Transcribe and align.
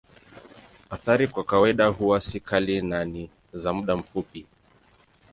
Athari 0.89 1.27
kwa 1.27 1.43
kawaida 1.43 1.87
huwa 1.87 2.21
si 2.21 2.39
kali 2.39 2.81
na 2.81 3.05
ni 3.05 3.29
za 3.53 3.73
muda 3.73 3.95
mfupi. 3.97 4.45